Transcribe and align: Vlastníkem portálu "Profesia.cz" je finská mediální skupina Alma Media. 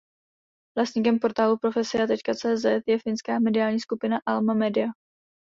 Vlastníkem 0.77 1.19
portálu 1.19 1.57
"Profesia.cz" 1.57 2.65
je 2.87 2.99
finská 2.99 3.39
mediální 3.39 3.79
skupina 3.79 4.19
Alma 4.25 4.53
Media. 4.53 4.87